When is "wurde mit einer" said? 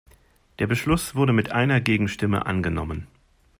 1.13-1.79